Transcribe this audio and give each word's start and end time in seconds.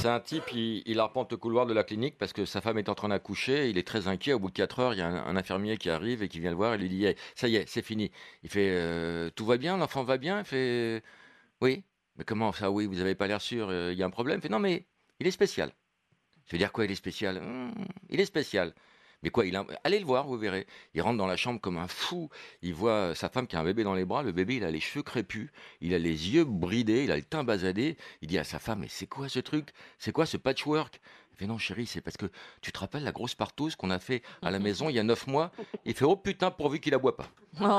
C'est 0.00 0.08
un 0.08 0.18
type, 0.18 0.50
il, 0.54 0.98
arpente 0.98 1.30
le 1.30 1.36
couloir 1.36 1.66
de 1.66 1.74
la 1.74 1.84
clinique 1.84 2.16
parce 2.16 2.32
que 2.32 2.46
sa 2.46 2.62
femme 2.62 2.78
est 2.78 2.88
en 2.88 2.94
train 2.94 3.08
d'accoucher. 3.08 3.68
Il 3.68 3.76
est 3.76 3.86
très 3.86 4.08
inquiet. 4.08 4.32
Au 4.32 4.38
bout 4.38 4.48
de 4.48 4.54
4 4.54 4.78
heures, 4.78 4.94
il 4.94 4.98
y 4.98 5.02
a 5.02 5.06
un, 5.06 5.36
infirmier 5.36 5.76
qui 5.76 5.90
arrive 5.90 6.22
et 6.22 6.28
qui 6.28 6.40
vient 6.40 6.48
le 6.48 6.56
voir. 6.56 6.74
Il 6.74 6.80
lui 6.80 6.88
dit 6.88 7.06
Ça 7.34 7.48
y 7.48 7.56
est, 7.56 7.68
c'est 7.68 7.82
fini. 7.82 8.10
Il 8.42 8.48
fait 8.48 8.70
euh, 8.70 9.28
Tout 9.36 9.44
va 9.44 9.58
bien 9.58 9.76
L'enfant 9.76 10.02
va 10.02 10.16
bien? 10.16 10.38
Il 10.38 10.46
fait 10.46 11.02
Oui. 11.60 11.84
Mais 12.16 12.24
comment 12.24 12.50
ça 12.52 12.70
Oui, 12.70 12.86
vous 12.86 12.94
n'avez 12.94 13.14
pas 13.14 13.26
l'air 13.26 13.42
sûr. 13.42 13.70
Il 13.90 13.98
y 13.98 14.02
a 14.02 14.06
un 14.06 14.10
problème? 14.10 14.38
Il 14.38 14.42
fait 14.42 14.48
Non, 14.48 14.58
mais 14.58 14.86
il 15.18 15.26
est 15.26 15.30
spécial. 15.32 15.70
Je 16.46 16.52
veux 16.52 16.58
dire 16.58 16.72
quoi 16.72 16.86
Il 16.86 16.90
est 16.90 16.94
spécial? 16.94 17.36
Hum, 17.36 17.70
Il 18.08 18.20
est 18.20 18.24
spécial. 18.24 18.72
Mais 19.22 19.30
quoi, 19.30 19.44
il 19.44 19.54
a... 19.56 19.66
allez 19.84 19.98
le 19.98 20.06
voir, 20.06 20.26
vous 20.26 20.38
verrez. 20.38 20.66
Il 20.94 21.02
rentre 21.02 21.18
dans 21.18 21.26
la 21.26 21.36
chambre 21.36 21.60
comme 21.60 21.76
un 21.76 21.88
fou. 21.88 22.30
Il 22.62 22.74
voit 22.74 23.14
sa 23.14 23.28
femme 23.28 23.46
qui 23.46 23.56
a 23.56 23.60
un 23.60 23.64
bébé 23.64 23.84
dans 23.84 23.94
les 23.94 24.04
bras. 24.04 24.22
Le 24.22 24.32
bébé, 24.32 24.56
il 24.56 24.64
a 24.64 24.70
les 24.70 24.80
cheveux 24.80 25.02
crépus, 25.02 25.50
il 25.80 25.94
a 25.94 25.98
les 25.98 26.30
yeux 26.30 26.44
bridés, 26.44 27.04
il 27.04 27.12
a 27.12 27.16
le 27.16 27.22
teint 27.22 27.44
basadé. 27.44 27.96
Il 28.22 28.28
dit 28.28 28.38
à 28.38 28.44
sa 28.44 28.58
femme, 28.58 28.80
mais 28.80 28.88
c'est 28.88 29.06
quoi 29.06 29.28
ce 29.28 29.40
truc? 29.40 29.70
C'est 29.98 30.12
quoi 30.12 30.26
ce 30.26 30.36
patchwork? 30.36 31.00
Il 31.32 31.36
fait 31.38 31.46
non, 31.46 31.58
chérie, 31.58 31.86
c'est 31.86 32.00
parce 32.00 32.16
que 32.16 32.26
tu 32.60 32.72
te 32.72 32.78
rappelles 32.78 33.04
la 33.04 33.12
grosse 33.12 33.34
partouze 33.34 33.76
qu'on 33.76 33.90
a 33.90 33.98
fait 33.98 34.22
à 34.42 34.50
la 34.50 34.58
maison 34.58 34.88
il 34.88 34.96
y 34.96 34.98
a 34.98 35.02
neuf 35.02 35.26
mois? 35.26 35.52
Il 35.84 35.94
fait 35.94 36.04
oh 36.04 36.16
putain, 36.16 36.50
pourvu 36.50 36.80
qu'il 36.80 36.92
la 36.92 36.98
boit 36.98 37.16
pas. 37.16 37.28
Oh. 37.60 37.76